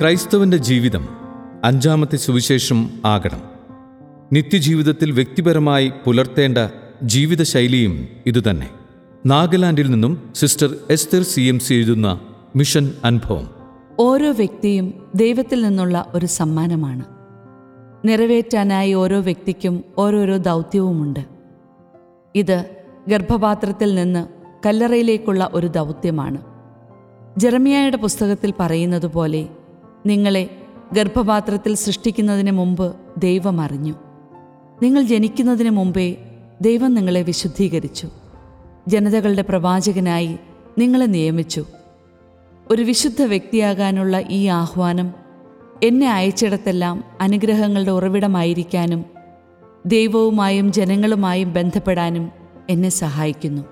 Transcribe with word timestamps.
ക്രൈസ്തവന്റെ 0.00 0.56
ജീവിതം 0.56 1.08
അഞ്ചാമത്തെ 1.64 2.16
സുവിശേഷം 2.16 2.90
ആകണം. 3.04 3.40
നിത്യജീവിതത്തിൽ 4.32 5.10
വ്യക്തിപരമായി 5.10 5.92
പുലർത്തേണ്ട 6.04 6.58
ജീവിതശൈലിയും 7.02 8.08
ഇതുതന്നെ. 8.26 8.70
നാഗാലാൻഡിൽ 9.26 9.90
നിന്നും 9.90 10.32
sister 10.34 10.76
Esther 10.90 11.22
C 11.22 11.40
M 11.40 11.58
C 11.58 11.74
എഴുതുന്ന 11.74 12.20
മിഷൻ 12.56 12.92
അനുഭവം. 13.04 13.50
ഓരോ 14.00 14.32
വ്യക്തിയും 14.32 14.94
ദൈവത്തിൽ 15.14 15.62
നിന്നുള്ള 15.62 16.06
ഒരു 16.14 16.26
സമ്മാനമാണ്. 16.26 17.04
നിറവേറ്റാനായി 18.04 18.92
ഓരോ 18.92 19.20
വ്യക്തിക്കും 19.20 19.84
ഓരോരോ 19.98 20.36
ദൗത്യവുമുണ്ട്. 20.36 21.20
ഇത് 22.34 22.64
ഗർഭപാത്രത്തിൽ 23.08 23.94
നിന്ന് 23.94 24.28
കല്ലറയിലേക്കുള്ള 24.66 25.50
ഒരു 25.52 25.66
ദൗത്യമാണ്. 25.66 26.38
ജെറമിയായുടെ 27.38 27.96
പുസ്തകത്തിൽ 27.96 28.54
പറയുന്നത് 28.60 29.06
പോലെ 29.06 29.48
നിങ്ങളെ 30.06 30.50
ഗർഭപാത്രത്തിൽ 30.92 31.74
സൃഷ്ടിക്കുന്നതിന് 31.74 32.50
മുമ്പ് 32.50 32.96
ദൈവം 33.18 33.60
അറിഞ്ഞു. 33.60 33.94
നിങ്ങൾ 34.82 35.02
ജനിക്കുന്നതിന് 35.02 35.70
മുമ്പേ 35.70 36.16
ദൈവം 36.60 36.94
നിങ്ങളെ 36.94 37.22
വിശുദ്ധീകരിച്ചു. 37.22 38.08
ജനതകളുടെ 38.88 39.42
പ്രവാചകനായി 39.42 40.38
നിങ്ങളെ 40.78 41.04
നിയമിച്ചു. 41.04 41.64
ഒരു 42.70 42.82
വിശുദ്ധ 42.82 43.22
വ്യക്തിയാകാനുള്ള 43.22 44.22
ഈ 44.30 44.46
ആഹ്വാനം 44.46 45.14
എന്നെ 45.82 46.12
അയച്ചിടത്തെല്ലാം 46.12 47.04
അനുഗ്രഹങ്ങളുടെ 47.20 47.90
ഉറവിടമായിരിക്കാനും 47.90 49.04
ദൈവവുമായും 49.86 50.72
ജനങ്ങളുമായും 50.72 51.52
ബന്ധപ്പെടാനും 51.52 52.30
എന്നെ 52.70 52.88
സഹായിക്കുന്നു. 52.88 53.62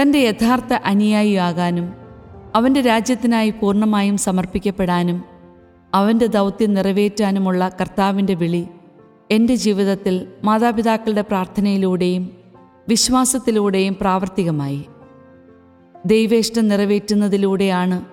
തന്റെ 0.00 0.18
യഥാർത്ഥ 0.18 0.74
അനുയായിയാകാനും 0.74 2.07
അവന്റെ 2.54 2.80
രാജ്യത്തിനായി 2.80 3.50
പൂർണമായും 3.50 4.16
സമർപ്പിക്കപ്പെടാനും 4.16 5.24
അവന്റെ 5.94 6.26
ദൗത്യം 6.26 6.74
നിറവേറ്റാനുമുള്ള 6.74 7.70
കർത്താവിന്റെ 7.80 8.34
വിളി 8.34 8.68
എന്റെ 9.30 9.54
ജീവിതത്തിൽ 9.54 10.28
മാതാപിതാക്കളുടെ 10.44 11.20
പ്രാർത്ഥനയിലൂടെയും 11.20 12.30
വിശ്വാസത്തിലൂടെയും 12.88 13.96
പ്രാവർത്തികമായി. 14.00 14.84
ദൈവേഷ്ടം 16.06 16.68
നിറവേറ്റുന്നതിലൂടെയാണ് 16.68 18.04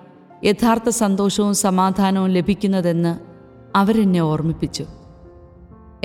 യഥാർത്ഥ 0.44 0.88
സന്തോഷവും 0.88 1.54
സമാധാനവും 1.54 2.28
ലഭിക്കുന്നതെന്ന് 2.28 3.18
അവരെന്നെ 3.76 4.20
ഓർമ്മിപ്പിച്ചു. 4.20 4.86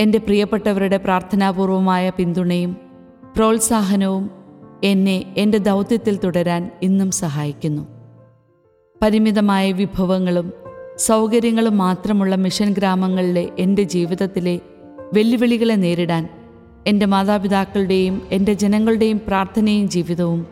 എന്റെ 0.00 0.18
പ്രിയപ്പെട്ടവരുടെ 0.18 0.96
പ്രാർത്ഥനാപൂർവമായ 0.96 2.10
പിന്തുണയും 2.10 2.76
പ്രോത്സാഹനവും 3.36 4.30
എന്നെ 4.84 5.34
എന്റെ 5.36 5.58
ദൗത്യത്തിൽ 5.58 6.16
തുടരാൻ 6.16 6.70
ഇന്നും 6.82 7.10
സഹായിക്കുന്നു. 7.10 8.01
പരിമിതമായ 9.02 9.72
വിഭവങ്ങളും 9.72 10.52
സൗകര്യങ്ങളും 10.96 11.78
മാത്രമുള്ള 11.78 12.34
മിഷൻ 12.34 12.72
ഗ്രാമങ്ങളിലെ 12.72 13.48
എന്റെ 13.58 13.82
ജീവിതത്തിലെ 13.82 14.60
വെല്ലുവിളികളെ 15.14 15.74
നേരിടാൻ 15.74 16.28
എന്റെ 16.86 17.06
മാതാപിതാക്കളുടെയും 17.06 18.22
എന്റെ 18.32 18.52
ജനങ്ങളുടെയും 18.52 19.20
പ്രാർത്ഥനയും 19.26 19.88
ജീവിതവും 19.88 20.46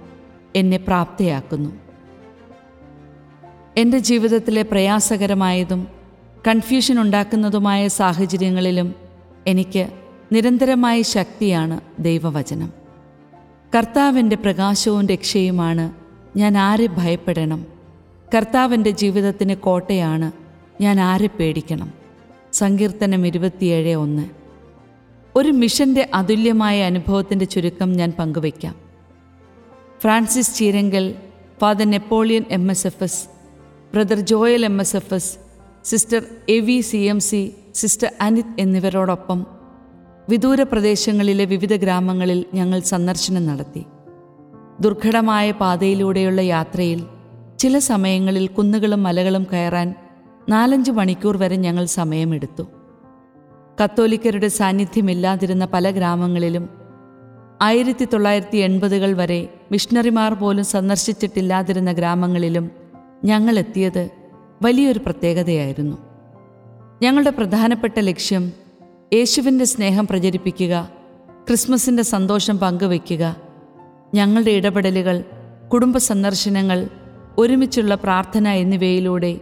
എന്നെ 0.57 0.77
പ്രാപ്തയാക്കുന്നു. 0.77 1.71
എന്റെ 3.77 3.99
ജീവിതത്തിലെ 3.99 4.63
പ്രയാസകരമായതും 4.63 5.89
കൺഫ്യൂഷൻ 6.49 7.01
ഉണ്ടാക്കുന്നതുമായ 7.01 7.89
സാഹചര്യങ്ങളിലും 7.89 8.95
എനിക്ക് 9.47 9.89
നിരന്തരമായ 10.33 11.03
ശക്തിയാണ് 11.03 11.81
ദൈവവചനം. 11.99 12.73
കർത്താവിന്റെ 13.77 14.37
പ്രകാശവും 14.37 15.07
രക്ഷയുമാണ് 15.07 15.93
ഞാൻ 16.39 16.59
ആരെ 16.59 16.87
ഭയപ്പെടണം 16.87 17.80
കർത്താവിന്റെ 18.37 18.91
ജീവിതത്തിന് 18.91 19.57
കോട്ടയാണ് 19.57 20.33
ഞാൻ 20.83 21.01
ആരെ 21.01 21.27
പേടിക്കണം? 21.27 21.93
സങ്കീർത്തനം 22.53 23.27
ഇരുപത്തിയേഴ് 23.27 23.95
ഒന്ന്. 23.95 24.29
ഒരു 25.37 25.49
മിഷന്റെ 25.49 26.11
അതുല്യമായ 26.15 26.83
അനുഭവത്തിന്റെ 26.83 27.45
ചുരുക്കം 27.45 27.93
ഞാൻ 27.93 28.13
പങ്കുവയ്ക്കാം. 28.19 28.75
Francis 30.01 30.55
Cheerankal 30.55 31.15
father 31.61 31.91
Napoleon 31.91 32.45
M 32.51 32.71
S 32.71 32.87
F 32.87 33.05
S 33.05 33.25
brother 33.95 34.21
Joel 34.21 34.65
M 34.65 34.81
S 34.81 34.97
F 34.97 35.15
S 35.15 35.39
sister 35.85 36.23
A 36.49 36.61
V 36.61 36.81
C 36.81 36.97
M 36.97 37.21
C 37.21 37.55
sister 37.75 38.13
Anith 38.21 38.61
എന്നിവരോടൊപ്പം 38.61 39.47
വിദൂര 40.29 40.63
പ്രദേശങ്ങളിലെ 40.63 41.45
വിവിധ 41.45 41.75
ഗ്രാമങ്ങളിൽ 41.75 42.45
ഞങ്ങൾ 42.55 42.81
സന്ദർശനം 42.81 43.47
നടത്തി. 43.47 43.85
ദുർഘടമായ 44.81 45.51
പാതയിലൂടെയുള്ള 45.51 46.41
യാത്രയിൽ 46.41 47.07
ചില 47.61 47.79
സമയങ്ങളിൽ 47.79 48.47
കുന്നുകളും 48.47 49.03
മലകളും 49.03 49.47
കയറാൻ 49.53 49.95
നാലഞ്ച് 50.49 50.91
മണിക്കൂർ 50.91 51.37
വരെ 51.37 51.57
ഞങ്ങൾ 51.57 51.85
സമയമെടുത്തു. 51.85 52.63
കത്തോലിക്കരുടെ 53.85 54.49
സാന്നിധ്യമില്ലാതിരുന്ന 54.49 55.65
പല 55.65 55.91
ഗ്രാമങ്ങളിലും 55.91 56.69
ആയിരത്തി 57.63 58.05
തൊള്ളായിരത്തി 58.05 58.57
എൺപതുകൾ 58.57 59.13
വരെ 59.13 59.55
മിഷണറിമാർ 59.73 60.35
പോലും 60.35 60.65
സന്ദർശിച്ചിട്ടില്ലാതിരുന്ന 60.65 61.93
ഗ്രാമങ്ങളിലും 61.93 62.71
ഞങ്ങൾ 63.25 63.59
എത്തിയത് 63.59 64.11
വലിയൊരു 64.63 64.99
പ്രത്യേകതയായിരുന്നു. 64.99 65.97
ഞങ്ങളുടെ 67.03 67.31
പ്രധാനപ്പെട്ട 67.31 67.95
ലക്ഷ്യം 67.99 68.53
യേശുവിന്റെ 69.15 69.65
സ്നേഹം 69.65 70.07
പ്രചരിപ്പിക്കുക 70.07 70.89
ക്രിസ്മസിന്റെ 71.49 72.03
സന്തോഷം 72.03 72.59
പങ്കുവയ്ക്കുക 72.59 73.37
ഞങ്ങളുടെ 74.15 74.51
ഇടപെടലുകൾ 74.51 75.25
കുടുംബ 75.73 75.97
സന്ദർശനങ്ങൾ 75.97 76.89
ഒരുമിച്ചുള്ള 77.39 77.95
പ്രാർത്ഥന 77.95 78.49
എന്നിവയിലൂടെ 78.49 79.41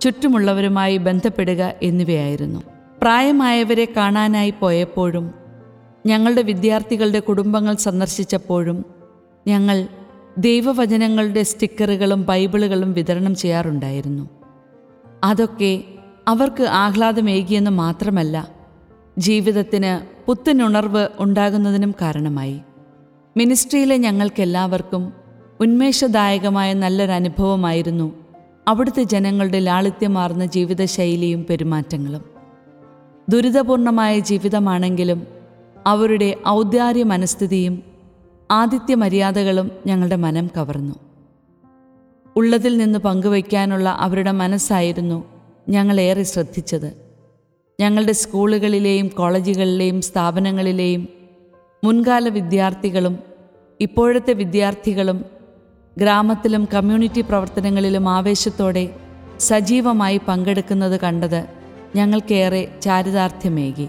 ചുറ്റുമുള്ളവരുമായി 0.00 0.96
ബന്ധപ്പെടുക 0.96 1.74
എന്നിവയായിരുന്നു. 1.82 2.60
പ്രായമായവരെ 3.02 3.88
കാണാനായി 3.96 4.54
പോയപ്പോഴും 4.60 5.34
ഞങ്ങളുടെ 6.06 6.42
വിദ്യാർത്ഥികളുടെ 6.42 7.20
കുടുംബങ്ങൾ 7.20 7.76
സന്ദർശിച്ചപ്പോഴും 7.76 8.84
ഞങ്ങൾ 9.46 9.88
ദൈവവചനങ്ങളുടെ 10.38 11.42
സ്റ്റിക്കറുകളും 11.42 12.24
ബൈബിളുകളും 12.24 12.92
വിതരണം 12.92 13.34
ചെയ്യാറുണ്ടായിരുന്നു. 13.34 14.28
അതൊക്കെ 15.24 15.84
അവർക്ക് 16.28 16.62
ആഹ്ലാദമേകിയെന്ന് 16.62 17.70
മാത്രമല്ല 17.70 18.48
ജീവിതത്തിന് 19.18 20.24
പുത്തനുണർവ് 20.26 21.08
ഉണ്ടാകുന്നതിനും 21.18 21.94
കാരണമായി. 22.00 22.60
മിനിസ്ട്രിയിലെ 23.36 23.96
ഞങ്ങൾക്കെല്ലാവർക്കും 23.96 25.23
ഉന്മേഷദായകമായ 25.60 26.72
നല്ലൊരനുഭവമായിരുന്നു 26.72 28.12
അവിടുത്തെ 28.68 29.02
ജനങ്ങളുടെ 29.02 29.58
ലാളിത്യമാർന്ന 29.58 30.46
ജീവിതശൈലിയും 30.46 31.46
പെരുമാറ്റങ്ങളും. 31.50 32.24
ദുരിതപൂർണമായ 33.28 34.18
ജീവിതമാണെങ്കിലും 34.18 35.26
അവരുടെ 35.86 36.36
ഔദാര്യ 36.48 37.02
മനസ്ഥിതിയും 37.02 37.82
ആതിഥ്യ 38.50 38.94
മര്യാദകളും 38.94 39.70
ഞങ്ങളുടെ 39.86 40.16
മനം 40.16 40.50
കവർന്നു. 40.56 40.94
ഉള്ളതിൽ 42.36 42.76
നിന്ന് 42.76 42.98
പങ്കുവയ്ക്കാനുള്ള 42.98 43.88
അവരുടെ 43.88 44.30
മനസ്സായിരുന്നു 44.30 45.24
ഞങ്ങളേറെ 45.68 46.22
ശ്രദ്ധിച്ചത്. 46.22 46.94
ഞങ്ങളുടെ 47.80 48.12
സ്കൂളുകളിലെയും 48.12 49.08
കോളേജുകളിലെയും 49.08 50.00
സ്ഥാപനങ്ങളിലെയും 50.02 51.08
മുൻകാല 51.84 52.28
വിദ്യാർത്ഥികളും 52.28 53.18
ഇപ്പോഴത്തെ 53.80 54.32
വിദ്യാർത്ഥികളും 54.32 55.24
ഗ്രാമത്തിലും 55.98 56.68
കമ്മ്യൂണിറ്റി 56.74 57.20
പ്രവർത്തനങ്ങളിലും 57.20 58.08
ആവേശത്തോടെ 58.08 58.90
സജീവമായി 59.40 60.20
പങ്കെടുക്കുന്നത് 60.28 61.00
കണ്ടത് 61.00 61.46
ഞങ്ങൾക്കേറെ 61.96 62.68
ചാരിതാർത്ഥ്യമേകി. 62.82 63.88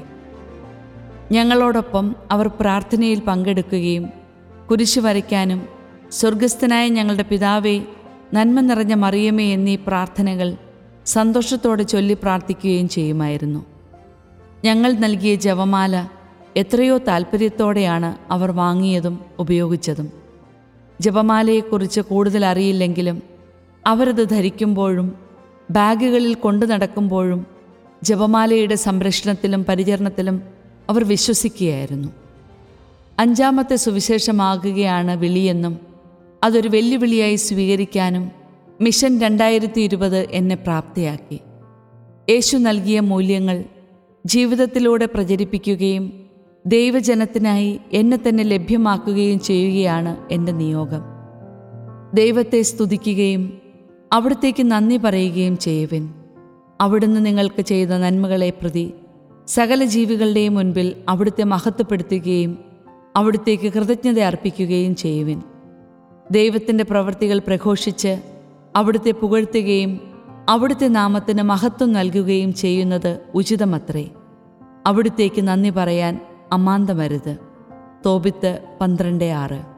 ഞങ്ങളോടൊപ്പം 1.32 2.16
അവർ 2.32 2.48
പ്രാർത്ഥനയിൽ 2.48 3.20
പങ്കെടുക്കുകയും 3.20 4.10
കുരിശു 4.72 5.00
വരയ്ക്കാനും 5.00 5.68
സ്വർഗസ്ഥനായ 6.12 6.90
ഞങ്ങളുടെ 6.90 7.24
പിതാവേ 7.24 7.82
നന്മ 8.34 8.60
നിറഞ്ഞ 8.60 8.94
മറിയമേ 8.94 9.54
എന്നീ 9.54 9.76
പ്രാർത്ഥനകൾ 9.76 10.58
സന്തോഷത്തോടെ 11.06 11.84
ചൊല്ലി 11.84 12.14
പ്രാർത്ഥിക്കുകയും 12.14 12.90
ചെയ്യുമായിരുന്നു. 12.90 13.66
ഞങ്ങൾ 14.66 14.92
നൽകിയ 14.94 15.36
ജവമാല 15.36 16.08
എത്രയോ 16.58 16.98
താല്പര്യത്തോടെയാണ് 16.98 18.34
അവർ 18.34 18.52
വാങ്ങിയതും 18.52 19.20
ഉപയോഗിച്ചതും. 19.40 20.25
ജപമാലയെക്കുറിച്ച് 21.02 22.02
കൂടുതൽ 22.02 22.46
അറിയില്ലെങ്കിലും 22.46 23.22
അവരത് 23.88 24.30
ധരിക്കുമ്പോഴും 24.30 25.16
ബാഗുകളിൽ 25.72 26.34
കൊണ്ടു 26.34 26.66
നടക്കുമ്പോഴും 26.66 27.46
ജപമാലയുടെ 28.04 28.76
സംരക്ഷണത്തിലും 28.76 29.66
പരിചരണത്തിലും 29.70 30.42
അവർ 30.90 31.04
വിശ്വസിക്കുകയായിരുന്നു. 31.04 32.08
അഞ്ചാമത്തെ 33.20 33.76
സുവിശേഷമാകുകയാണ് 33.76 35.18
വിളിയെന്നും 35.18 35.80
അതൊരു 36.44 36.70
വെല്ലുവിളിയായി 36.70 37.36
സ്വീകരിക്കാനും 37.36 38.32
മിഷൻ 38.82 39.22
രണ്ടായിരത്തി 39.22 39.82
ഇരുപത് 39.82 40.18
എന്നെ 40.18 40.56
പ്രാപ്തിയാക്കി. 40.56 41.40
യേശു 42.30 42.58
നൽകിയ 42.58 43.00
മൂല്യങ്ങൾ 43.00 43.64
ജീവിതത്തിലൂടെ 44.26 45.06
പ്രചരിപ്പിക്കുകയും 45.06 46.25
ദൈവജനത്തിനായി 46.68 47.80
എന്നെ 47.94 48.18
തന്നെ 48.18 48.44
ലഭ്യമാക്കുകയും 48.44 49.40
ചെയ്യുകയാണ് 49.40 50.34
എന്റെ 50.34 50.52
നിയോഗം. 50.52 51.02
ദൈവത്തെ 52.14 52.62
സ്തുതിക്കുകയും 52.62 53.62
അവിടത്തേക്ക് 54.14 54.64
നന്ദി 54.64 54.98
പറയുകയും 54.98 55.58
ചെയ്യുവിൻ. 55.58 56.14
അവിടുന്ന് 56.82 57.26
നിങ്ങൾക്ക് 57.26 57.62
ചെയ്ത 57.62 57.90
നന്മകളെ 57.90 58.50
പ്രതി 58.50 58.94
സകല 59.48 59.84
ജീവികളുടെയും 59.84 60.56
മുൻപിൽ 60.56 60.96
അവിടുത്തെ 61.10 61.44
മഹത്വപ്പെടുത്തുകയും 61.44 62.60
അവിടുത്തേക്ക് 63.16 63.74
കൃതജ്ഞത 63.74 64.20
അർപ്പിക്കുകയും 64.20 64.96
ചെയ്യുവിൻ. 64.96 65.42
ദൈവത്തിന്റെ 66.32 66.84
പ്രവൃത്തികൾ 66.84 67.42
പ്രഘോഷിച്ച് 67.48 68.22
അവിടുത്തെ 68.76 69.12
പുകഴ്ത്തുകയും 69.12 70.00
അവിടുത്തെ 70.50 70.88
നാമത്തിന് 70.88 71.42
മഹത്വം 71.42 71.94
നൽകുകയും 71.94 72.54
ചെയ്യുന്നത് 72.54 73.20
ഉചിതമത്രേ. 73.36 74.10
അവിടുത്തേക്ക് 74.86 75.42
നന്ദി 75.42 75.70
പറയാൻ 75.70 76.35
അമാന്തമരുത്. 76.56 77.38
തോബിത്ത് 78.06 78.52
പന്ത്രണ്ട് 78.82 79.26
ആറ്. 79.26 79.75